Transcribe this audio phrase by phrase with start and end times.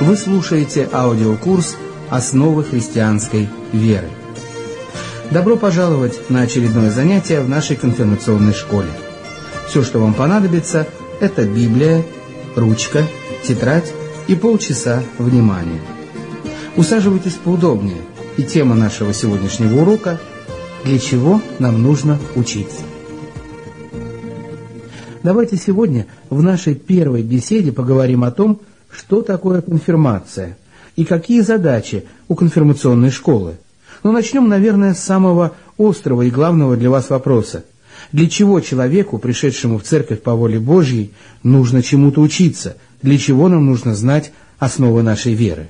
[0.00, 1.76] Вы слушаете аудиокурс
[2.08, 4.08] «Основы христианской веры».
[5.30, 8.88] Добро пожаловать на очередное занятие в нашей конфирмационной школе.
[9.68, 10.86] Все, что вам понадобится,
[11.20, 12.02] это Библия,
[12.56, 13.04] ручка,
[13.44, 13.92] тетрадь
[14.26, 15.80] и полчаса внимания.
[16.76, 18.00] Усаживайтесь поудобнее,
[18.38, 20.18] и тема нашего сегодняшнего урока–
[20.84, 22.80] «Для чего нам нужно учиться?».
[25.22, 30.56] Давайте сегодня в нашей первой беседе поговорим о том, что такое конфирмация
[30.96, 33.56] и какие задачи у конфирмационной школы.
[34.02, 37.64] Но начнем, наверное, с самого острого и главного для вас вопроса.
[38.12, 41.12] Для чего человеку, пришедшему в церковь по воле Божьей,
[41.42, 42.76] нужно чему-то учиться?
[43.02, 45.68] Для чего нам нужно знать основы нашей веры?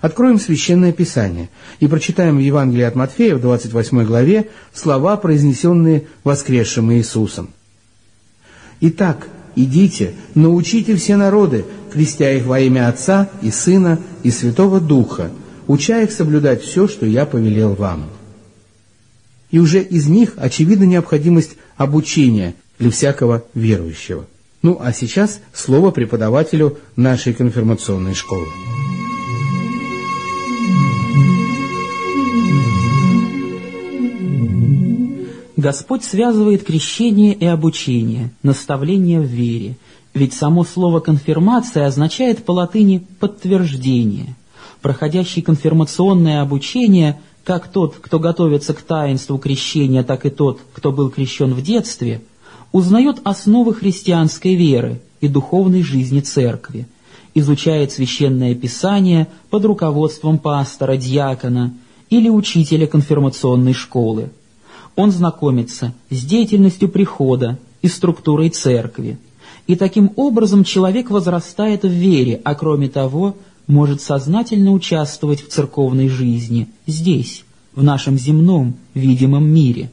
[0.00, 1.48] Откроем Священное Писание
[1.80, 7.50] и прочитаем в Евангелии от Матфея в 28 главе слова, произнесенные воскресшим Иисусом.
[8.80, 15.30] «Итак, идите, научите все народы, крестя их во имя Отца и Сына и Святого Духа,
[15.66, 18.08] уча их соблюдать все, что я повелел вам».
[19.50, 24.26] И уже из них очевидна необходимость обучения для всякого верующего.
[24.62, 28.46] Ну, а сейчас слово преподавателю нашей конфирмационной школы.
[35.56, 39.76] Господь связывает крещение и обучение, наставление в вере,
[40.18, 44.36] ведь само слово «конфирмация» означает по латыни «подтверждение».
[44.82, 51.08] Проходящий конфирмационное обучение, как тот, кто готовится к таинству крещения, так и тот, кто был
[51.08, 52.20] крещен в детстве,
[52.70, 56.86] узнает основы христианской веры и духовной жизни церкви,
[57.34, 61.72] изучает священное писание под руководством пастора, диакона
[62.10, 64.30] или учителя конфирмационной школы–
[64.98, 69.16] он знакомится с деятельностью прихода и структурой церкви.
[69.68, 76.08] И таким образом человек возрастает в вере, а кроме того, может сознательно участвовать в церковной
[76.08, 79.90] жизни здесь, в нашем земном, видимом мире.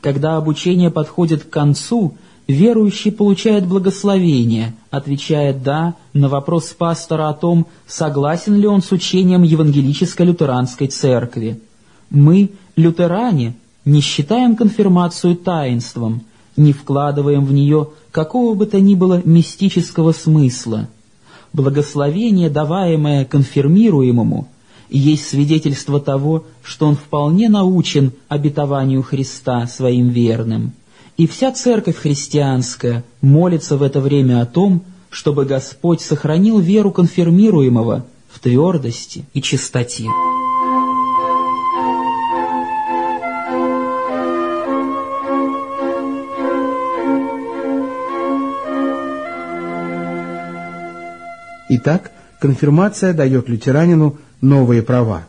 [0.00, 2.14] Когда обучение подходит к концу,
[2.48, 9.42] верующий получает благословение, отвечая «да» на вопрос пастора о том, согласен ли он с учением
[9.42, 11.60] Евангелической лютеранской церкви.
[12.08, 13.54] Мы, лютеране,
[13.84, 16.22] не считаем конфирмацию таинством,
[16.60, 20.88] не вкладываем в нее какого бы то ни было мистического смысла.
[21.52, 24.48] Благословение, даваемое конфирмируемому,
[24.88, 30.72] есть свидетельство того, что он вполне научен обетованию Христа своим верным.
[31.16, 38.04] И вся церковь христианская молится в это время о том, чтобы Господь сохранил веру конфирмируемого
[38.28, 40.06] в твердости и чистоте.
[51.72, 52.10] Итак,
[52.40, 55.28] конфирмация дает лютеранину новые права.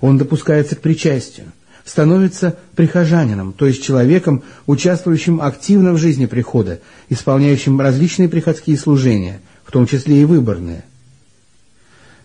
[0.00, 1.52] Он допускается к причастию,
[1.84, 6.80] становится прихожанином, то есть человеком, участвующим активно в жизни прихода,
[7.10, 10.84] исполняющим различные приходские служения, в том числе и выборные.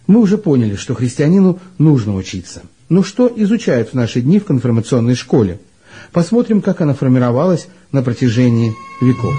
[0.08, 2.64] Мы уже поняли, что христианину нужно учиться.
[2.90, 5.59] Но что изучают в наши дни в конфирмационной школе?
[6.12, 9.36] Посмотрим, как она формировалась на протяжении веков.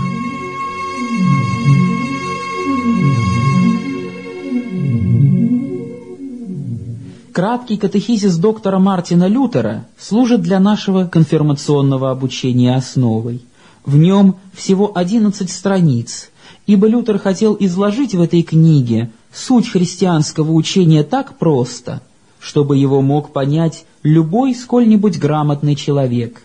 [7.33, 13.41] Краткий катехизис доктора Мартина Лютера служит для нашего конфирмационного обучения основой.
[13.87, 16.31] В нем всего 11 страниц,
[16.67, 22.03] ибо Лютер хотел изложить в этой книге суть христианского учения так просто,
[22.39, 26.43] чтобы его мог понять любой сколь-нибудь грамотный человек.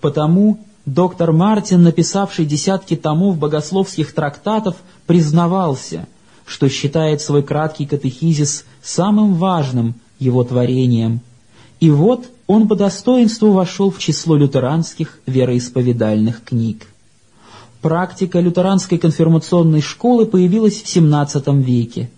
[0.00, 4.74] Потому доктор Мартин, написавший десятки томов богословских трактатов,
[5.06, 6.08] признавался,
[6.46, 11.20] что считает свой краткий катехизис самым важным– его творением.
[11.80, 16.86] И вот он по достоинству вошел в число лютеранских вероисповедальных книг.
[17.82, 22.10] Практика лютеранской конфирмационной школы появилась в XVII веке,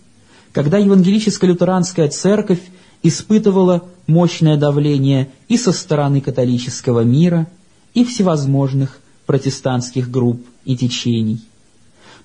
[0.53, 2.61] когда евангелическая лютеранская церковь
[3.03, 7.47] испытывала мощное давление и со стороны католического мира,
[7.95, 11.41] и всевозможных протестантских групп и течений.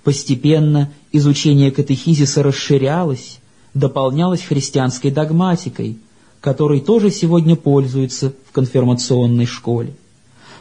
[0.03, 3.39] Постепенно изучение катехизиса расширялось,
[3.73, 5.97] дополнялась христианской догматикой,
[6.41, 9.93] которой тоже сегодня пользуются в конфирмационной школе.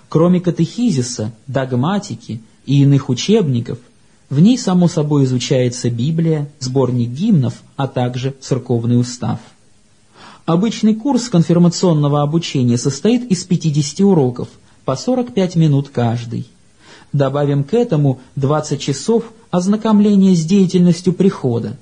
[0.09, 3.79] Кроме катехизиса, догматики и иных учебников,
[4.31, 9.41] в ней, само собой, изучается Библия, сборник гимнов, а также церковный устав.
[10.47, 14.49] Обычный курс конфирмационного обучения состоит из 50 уроков,
[14.85, 16.47] по 45 минут каждый.
[17.13, 21.77] Добавим к этому 20 часов ознакомления с деятельностью прихода,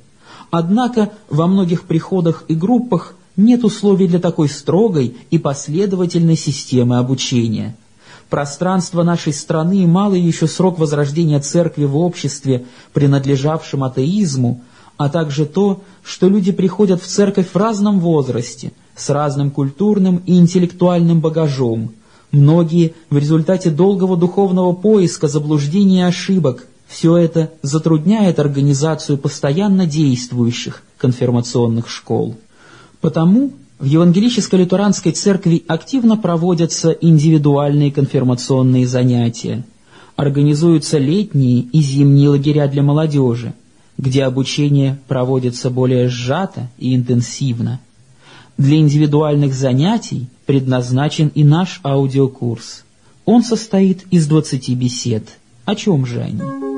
[0.51, 7.77] Однако во многих приходах и группах нет условий для такой строгой и последовательной системы обучения.
[8.29, 14.63] Пространство нашей страны и малый еще срок возрождения церкви в обществе, принадлежавшем атеизму,
[14.97, 20.39] а также то, что люди приходят в церковь в разном возрасте, с разным культурным и
[20.39, 21.93] интеллектуальным багажом.
[22.31, 26.67] Многие в результате долгого духовного поиска, заблуждений и ошибок.
[26.91, 32.37] Все это затрудняет организацию постоянно действующих конфирмационных школ.
[33.01, 39.65] Потому в Евангелическо-Лютеранской церкви активно проводятся индивидуальные конфирмационные занятия.
[40.17, 43.55] Организуются летние и зимние лагеря для молодежи,
[43.97, 47.79] где обучение проводится более сжато и интенсивно.
[48.59, 52.83] Для индивидуальных занятий предназначен и наш аудиокурс.
[53.27, 55.39] Он состоит из 20 бесед.
[55.65, 56.70] О чем же они?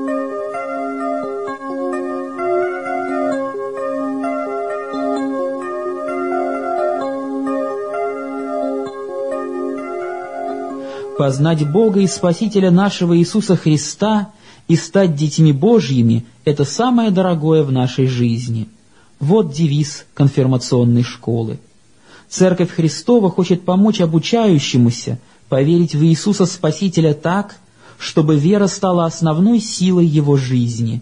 [11.23, 14.33] Познать Бога и Спасителя нашего Иисуса Христа
[14.67, 18.67] и стать детьми Божьими– это самое дорогое в нашей жизни.
[19.21, 21.59] Вот девиз конфирмационной школы.
[22.27, 25.17] Церковь Христова хочет помочь обучающемуся
[25.47, 27.55] поверить в Иисуса Спасителя так,
[27.97, 31.01] чтобы вера стала основной силой его жизни.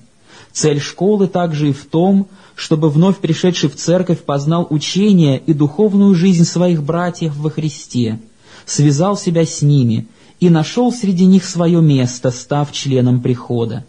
[0.52, 6.14] Цель школы также и в том, чтобы вновь пришедший в церковь познал учение и духовную
[6.14, 8.20] жизнь своих братьев во Христе–
[8.66, 10.08] связал себя с ними
[10.40, 13.86] и нашел среди них свое место, став членом прихода.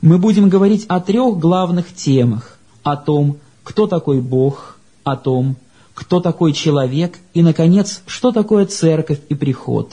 [0.00, 2.58] Мы будем говорить о трех главных темах.
[2.82, 5.56] О том, кто такой Бог, о том,
[5.94, 9.92] кто такой человек и, наконец, что такое церковь и приход.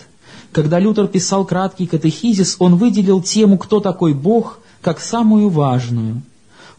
[0.51, 6.21] Когда Лютер писал краткий катехизис, он выделил тему «Кто такой Бог?» как самую важную.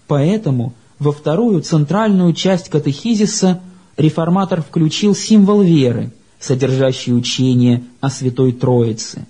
[0.06, 3.60] Поэтому во вторую центральную часть катехизиса
[3.96, 6.12] реформатор включил символ веры–
[6.44, 9.26] содержащие учение о Святой Троице.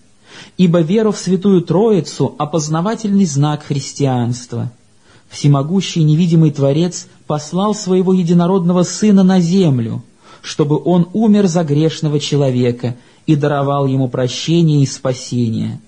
[0.56, 4.72] Ибо вера в Святую Троицу– опознавательный знак христианства.
[5.28, 10.02] Всемогущий невидимый Творец послал своего единородного Сына на землю,
[10.43, 12.96] чтобы Он умер за грешного человека
[13.26, 15.81] и даровал ему прощение и спасение.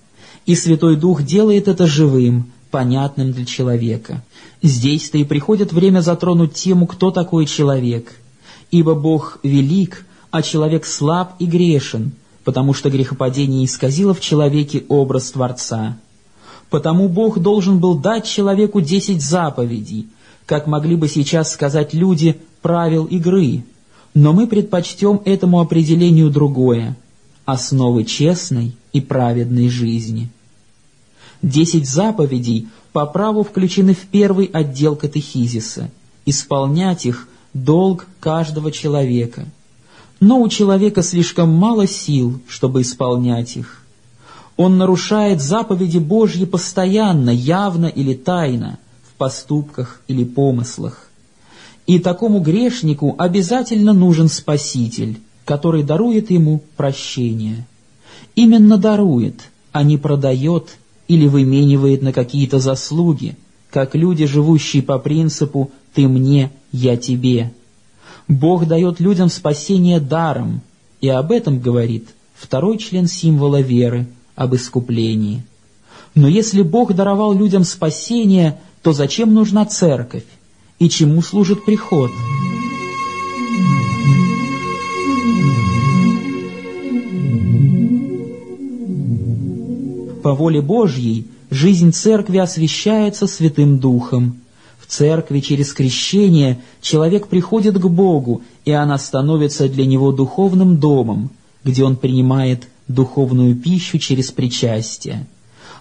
[0.45, 4.23] И Святой Дух делает это живым, понятным для человека.
[4.61, 8.13] Здесь-то и приходит время затронуть тему, кто такой человек.
[8.71, 12.11] Ибо Бог велик, а человек слаб и грешен,
[12.43, 15.97] потому что грехопадение исказило в человеке образ Творца.
[16.69, 20.07] Потому Бог должен был дать человеку десять заповедей,
[20.45, 23.63] как могли бы сейчас сказать люди правил игры,
[24.13, 26.97] но мы предпочтем этому определению другое–
[27.45, 30.29] основы честной и праведной жизни.
[31.41, 35.91] Десять заповедей по праву включены в первый отдел катехизиса.
[36.25, 39.45] Исполнять их– долг каждого человека–
[40.19, 43.83] но у человека слишком мало сил, чтобы исполнять их.
[44.55, 51.09] Он нарушает заповеди Божьи постоянно, явно или тайно, в поступках или помыслах.
[51.85, 57.67] И такому грешнику обязательно нужен Спаситель, который дарует ему прощение.
[58.35, 59.41] Именно дарует,
[59.71, 60.77] а не продает
[61.07, 63.37] или выменивает на какие-то заслуги,
[63.69, 67.53] как люди, живущие по принципу «ты мне, я тебе».
[68.27, 70.61] Бог дает людям спасение даром,
[70.99, 75.43] и об этом говорит второй член символа веры об искуплении.
[76.13, 80.25] Но если Бог даровал людям спасение, то зачем нужна церковь?
[80.79, 82.11] И чему служит приход?
[90.23, 94.41] По воле Божьей жизнь церкви освящается Святым Духом,
[94.87, 101.29] церкви через крещение человек приходит к Богу, и она становится для него духовным домом,
[101.63, 105.27] где он принимает духовную пищу через причастие.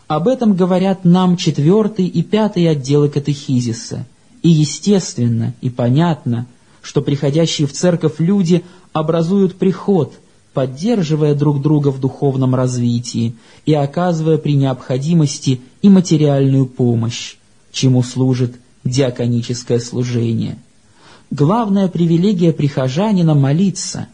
[0.08, 4.06] Об этом говорят нам четвертый и пятый отделы катехизиса.
[4.42, 6.46] И естественно, и понятно,
[6.82, 10.14] что приходящие в церковь люди образуют приход,
[10.52, 13.34] поддерживая друг друга в духовном развитии
[13.66, 17.36] и оказывая при необходимости и материальную помощь,
[17.72, 18.54] чему служит
[18.86, 20.58] диаконическое служение.
[21.30, 24.08] Главная привилегия прихожанина– молиться,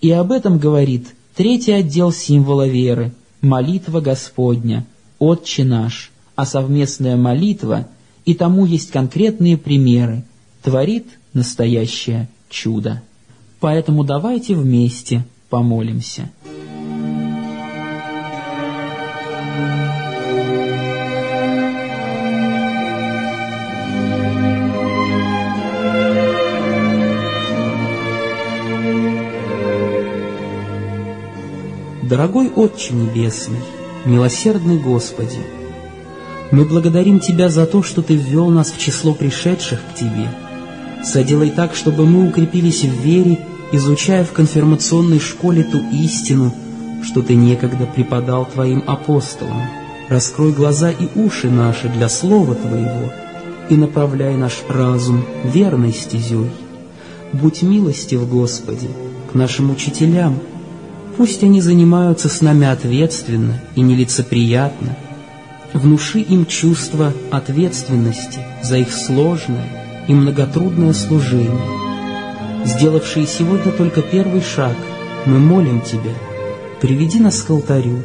[0.00, 3.12] и об этом говорит третий отдел символа веры–
[3.44, 4.86] молитва Господня,
[5.18, 7.88] Отче наш, а совместная молитва,
[8.24, 10.24] и тому есть конкретные примеры,
[10.62, 13.02] творит настоящее чудо.
[13.60, 16.30] Поэтому давайте вместе помолимся.
[32.14, 33.58] Дорогой Отче Небесный,
[34.04, 35.40] милосердный Господи,
[36.52, 40.28] мы благодарим Тебя за то, что Ты ввел нас в число пришедших к Тебе.
[41.02, 43.40] Соделай так, чтобы мы укрепились в вере,
[43.72, 46.54] изучая в конфирмационной школе ту истину,
[47.02, 49.62] что Ты некогда преподал Твоим апостолам.
[50.08, 53.12] Раскрой глаза и уши наши для Слова Твоего
[53.70, 56.48] и направляй наш разум верной стезей.
[57.32, 58.88] Будь милостив, Господи,
[59.32, 60.38] к нашим учителям.
[61.16, 64.96] Пусть они занимаются с нами ответственно и нелицеприятно.
[65.72, 69.68] Внуши им чувство ответственности за их сложное
[70.08, 71.84] и многотрудное служение.
[72.64, 74.76] Сделавшие сегодня только первый шаг,
[75.26, 76.14] мы молим Тебя,
[76.80, 78.02] приведи нас к алтарю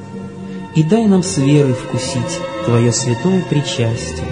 [0.76, 4.28] и дай нам с верой вкусить Твое святое причастие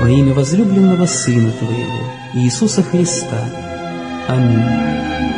[0.00, 2.02] во имя возлюбленного Сына Твоего,
[2.34, 3.38] Иисуса Христа.
[4.28, 5.31] Аминь.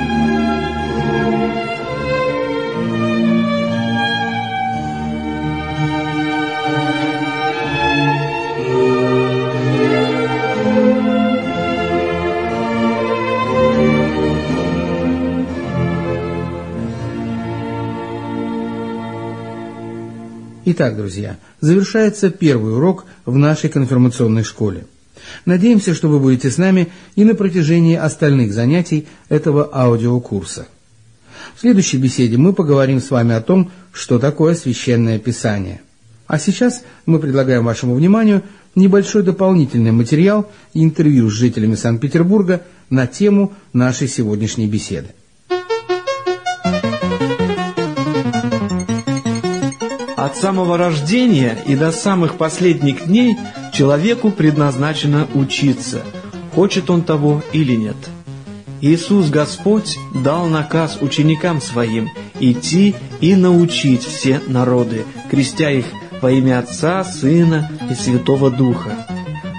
[20.76, 24.86] Итак, друзья, завершается первый урок в нашей конфирмационной школе.
[25.44, 30.66] Надеемся, что вы будете с нами и на протяжении остальных занятий этого аудиокурса.
[31.54, 35.80] В следующей беседе мы поговорим с вами о том, что такое священное писание.
[36.26, 38.42] А сейчас мы предлагаем вашему вниманию
[38.74, 45.10] небольшой дополнительный материал и интервью с жителями Санкт-Петербурга на тему нашей сегодняшней беседы.
[50.24, 53.36] От самого рождения и до самых последних дней
[53.74, 56.00] человеку предназначено учиться,
[56.54, 57.96] хочет он того или нет.
[58.80, 62.08] Иисус Господь дал наказ ученикам своим
[62.40, 65.84] идти и научить все народы, крестя их
[66.22, 69.06] во имя Отца, Сына и Святого Духа.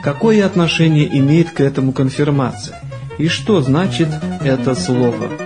[0.04, 2.82] Какое отношение имеет к этому конфирмация?
[3.20, 4.10] И что значит
[4.44, 5.45] это слово?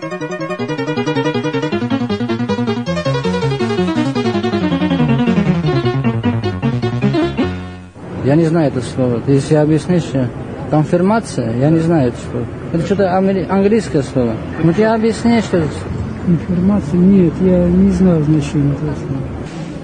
[8.30, 9.20] Я не знаю это слово.
[9.22, 10.28] Ты если объяснишь, э,
[10.70, 12.46] конфирмация, я не знаю это слово.
[12.74, 14.36] Это что-то английское слово.
[14.64, 15.70] Ну ты объясни, что это.
[16.28, 17.00] Конфирмация?
[17.00, 19.22] Нет, я не знаю значения этого слова.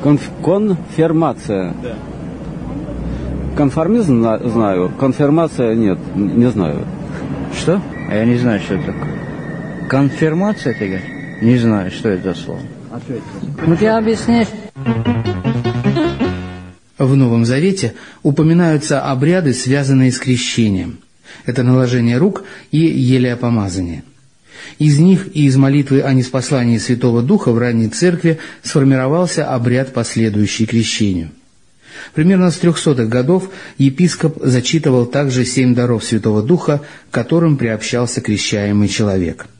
[0.03, 1.73] Конф конфирмация.
[1.81, 1.93] Да.
[3.57, 6.81] Конформизм знаю, конфирмация нет, не знаю.
[7.51, 7.81] Что?
[8.11, 9.89] А я не знаю, что это такое.
[9.89, 11.41] Конфирмация, ты говоришь?
[11.41, 12.59] Не знаю, что это за слово.
[12.91, 13.23] Ответь.
[13.65, 14.49] Ну ты объяснишь.
[17.05, 17.93] В Новом Завете
[18.23, 20.99] упоминаются обряды, связанные с крещением.
[21.45, 24.03] Это наложение рук и елеопомазание.
[24.79, 30.65] Из них и из молитвы о неспослании Святого Духа в ранней церкви сформировался обряд, последующий
[30.65, 31.29] крещению.
[32.13, 36.81] Примерно с трехсотых годов епископ зачитывал также семь даров Святого Духа,
[37.11, 39.47] которым приобщался крещаемый человек–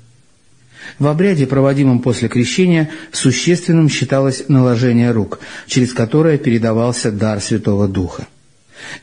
[1.00, 8.28] в обряде, проводимом после крещения, существенным считалось наложение рук, через которое передавался дар Святого Духа.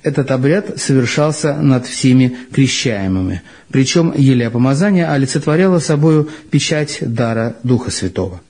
[0.03, 8.41] Этот обряд совершался над всеми крещаемыми, причем елеопомазание олицетворяло собою печать дара Духа Святого.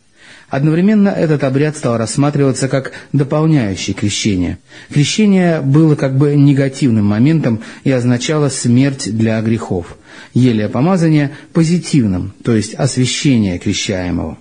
[0.48, 4.58] Одновременно этот обряд стал рассматриваться как дополняющий крещение.
[4.92, 9.96] Крещение было как бы негативным моментом и означало смерть для грехов.
[10.34, 14.38] Еле помазание позитивным, то есть освящение крещаемого.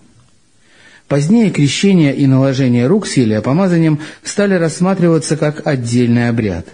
[1.08, 6.68] Позднее крещение и наложение рук с елеопомазанием стали рассматриваться как отдельный обряд.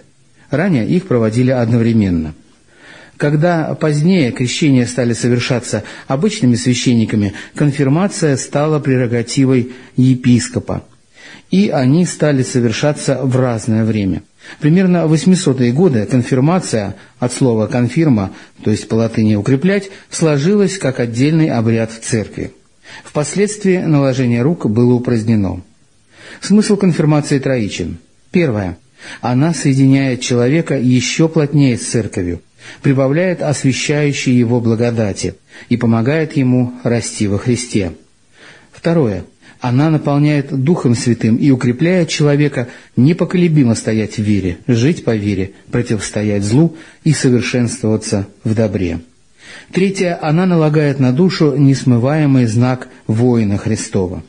[0.50, 2.34] Ранее их проводили одновременно–
[3.18, 10.84] когда позднее крещения стали совершаться обычными священниками, конфирмация стала прерогативой епископа,
[11.50, 14.22] и они стали совершаться в разное время.
[14.60, 21.00] Примерно в 800-е годы конфирмация, от слова «конфирма», то есть по латыни «укреплять», сложилась как
[21.00, 22.52] отдельный обряд в церкви.
[23.04, 25.62] Впоследствии наложение рук было упразднено.
[26.40, 27.98] Смысл конфирмации троичен.
[28.30, 28.78] Первое.
[29.20, 32.42] Она соединяет человека еще плотнее с церковью,
[32.82, 35.34] прибавляет освящающей его благодати
[35.68, 37.92] и помогает ему расти во Христе.
[38.72, 39.24] Второе.
[39.60, 46.44] Она наполняет Духом Святым и укрепляет человека непоколебимо стоять в вере, жить по вере, противостоять
[46.44, 49.00] злу и совершенствоваться в добре.
[49.72, 50.18] Третье.
[50.20, 54.22] Она налагает на душу несмываемый знак воина Христова.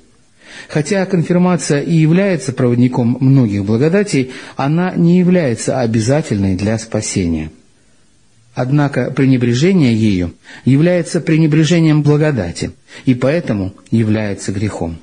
[0.68, 7.52] Хотя конфирмация и является проводником многих благодатей, она не является обязательной для спасения.
[8.56, 10.34] Однако пренебрежение ею
[10.66, 12.72] является пренебрежением благодати
[13.06, 14.98] и поэтому является грехом.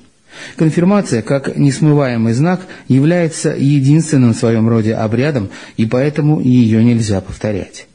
[0.57, 7.87] Конфирмация, как несмываемый знак, является единственным в своем роде обрядом, и поэтому ее нельзя повторять.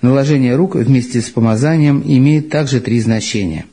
[0.00, 3.66] Наложение рук вместе с помазанием имеет также три значения.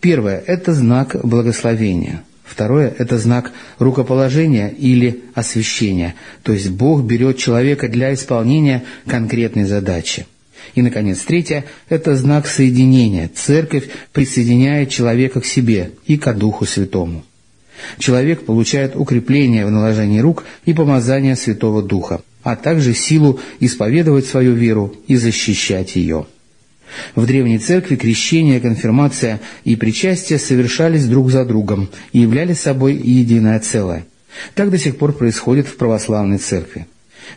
[0.00, 2.22] Первое– это знак благословения.
[2.44, 10.26] Второе– это знак рукоположения или освящения, то есть Бог берет человека для исполнения конкретной задачи.
[10.74, 13.30] И, наконец, третье– это знак соединения.
[13.34, 17.24] Церковь присоединяет человека к себе и к Духу Святому.
[17.98, 24.54] Человек получает укрепление в наложении рук и помазание Святого Духа, а также силу исповедовать свою
[24.54, 26.26] веру и защищать ее.
[27.14, 33.58] В Древней Церкви крещение, конфирмация и причастие совершались друг за другом и являли собой единое
[33.60, 34.06] целое.
[34.54, 36.86] Так до сих пор происходит в православной Церкви.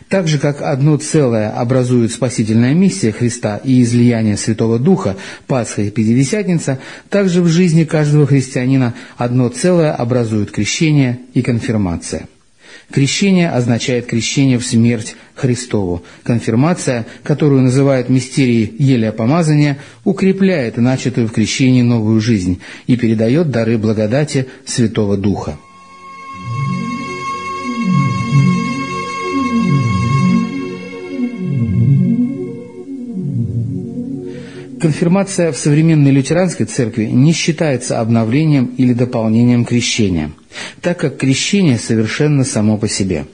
[0.08, 5.90] Так же, как одно целое образует спасительная миссия Христа и излияние Святого Духа, Пасха и
[5.90, 12.28] Пятидесятница, так же в жизни каждого христианина одно целое образует крещение и конфирмация.
[12.90, 16.02] Крещение означает крещение в смерть Христову.
[16.24, 23.78] Конфирмация, которую называют мистерией еле помазания, укрепляет начатую в крещении новую жизнь и передает дары
[23.78, 25.56] благодати Святого Духа.
[34.82, 40.32] Конфирмация в современной лютеранской церкви не считается обновлением или дополнением крещения,
[40.80, 43.26] так как крещение совершенно само по себе.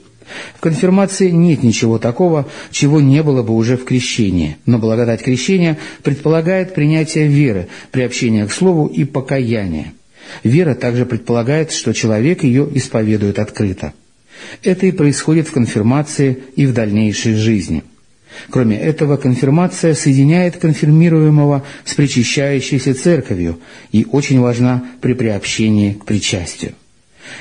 [0.57, 5.78] В конфирмации нет ничего такого, чего не было бы уже в крещении, но благодать крещения
[6.02, 9.95] предполагает принятие веры, приобщение к слову и покаяние.
[10.45, 13.95] Вера также предполагает, что человек ее исповедует открыто.
[14.62, 17.85] Это и происходит в конфирмации и в дальнейшей жизни–
[18.50, 23.59] Кроме этого, конфирмация соединяет конфирмируемого с причащающейся церковью
[23.92, 26.72] и очень важна при приобщении к причастию.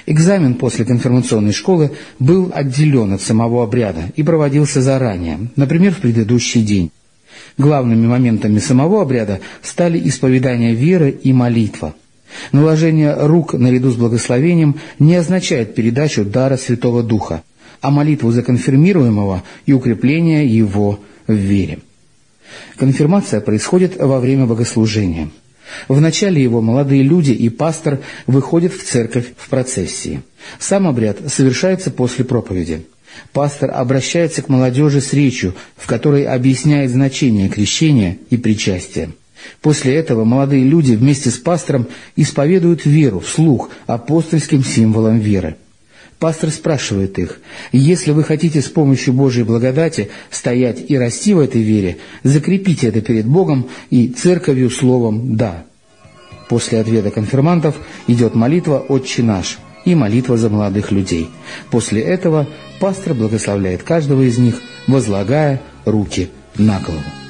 [0.05, 6.61] Экзамен после конфирмационной школы был отделен от самого обряда и проводился заранее, например, в предыдущий
[6.61, 6.91] день.
[7.57, 11.95] Главными моментами самого обряда стали исповедание веры и молитва.
[12.51, 17.43] Наложение рук наряду с благословением не означает передачу дара Святого Духа–
[17.81, 21.79] а молитву за конфирмируемого и укрепление его в вере.
[22.77, 25.29] Конфирмация происходит во время богослужения.
[25.87, 30.21] В начале его молодые люди и пастор выходят в церковь в процессии.
[30.59, 32.85] Сам обряд совершается после проповеди.
[33.33, 39.09] Пастор обращается к молодежи с речью, в которой объясняет значение крещения и причастия.
[39.61, 45.57] После этого молодые люди вместе с пастором исповедуют веру вслух апостольским символом веры–
[46.19, 47.39] Пастор спрашивает их,
[47.71, 53.01] если вы хотите с помощью Божьей благодати стоять и расти в этой вере, закрепите это
[53.01, 55.65] перед Богом и церковью словом «да».
[56.49, 57.75] После ответа конфирмантов
[58.07, 61.29] идет молитва «Отче наш» и молитва за молодых людей.
[61.69, 62.47] После этого
[62.79, 67.26] пастор благословляет каждого из них, возлагая руки на голову.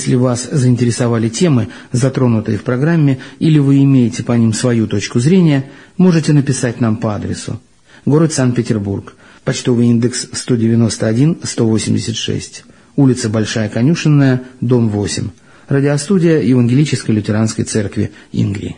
[0.00, 5.66] Если вас заинтересовали темы, затронутые в программе, или вы имеете по ним свою точку зрения,
[5.98, 7.60] можете написать нам по адресу.
[8.06, 9.14] Город Санкт-Петербург.
[9.44, 12.62] Почтовый индекс 191-186.
[12.96, 15.28] Улица Большая Конюшенная, дом 8.
[15.68, 18.76] Радиостудия Евангелической лютеранской церкви Ингрии.